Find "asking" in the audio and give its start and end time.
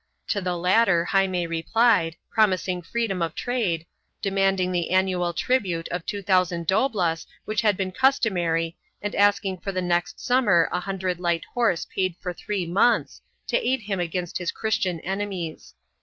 9.13-9.59